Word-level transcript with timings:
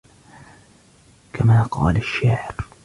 كَمَا 1.33 1.63
قَالَ 1.63 1.97
الشَّاعِرُ 1.97 2.55